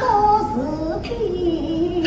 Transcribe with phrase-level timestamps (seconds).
[0.00, 2.04] 多事体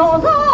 [0.00, 0.49] 多少？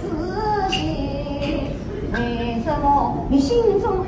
[0.00, 0.78] 自己，
[2.12, 2.18] 为
[2.64, 3.26] 什么？
[3.28, 4.04] 你心中爱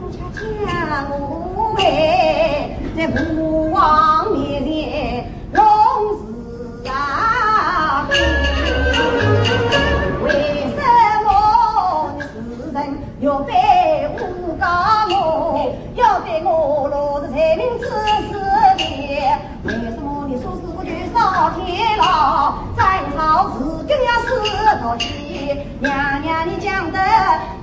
[0.00, 0.18] 我却
[0.66, 0.70] 家
[1.10, 5.62] 无哎，在父王面前弄
[6.82, 8.08] 是啊？
[10.24, 10.24] 为
[10.74, 10.78] 什
[11.24, 11.28] 么？
[12.16, 12.26] 你世
[12.72, 12.76] 人
[13.20, 13.52] 要背
[14.14, 14.20] 我
[14.58, 14.62] 家
[15.10, 15.12] 我，
[15.94, 18.11] 要对我落子蔡明志？
[24.98, 26.98] 娘娘，你讲得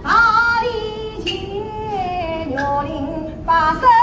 [0.01, 1.29] 哪里去？
[2.49, 3.98] 玉林八省。